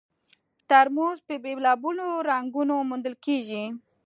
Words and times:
ترموز 0.69 1.17
په 1.27 1.35
بېلابېلو 1.43 2.07
رنګونو 2.29 2.75
موندل 2.89 3.15
کېږي. 3.25 3.63